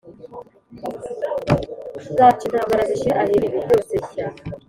[2.11, 4.25] azaca intambara, zishire, ahindure ibi byose bishya.